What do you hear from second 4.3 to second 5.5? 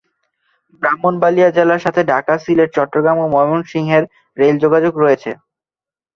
Rail যোগাযোগ রয়েছে।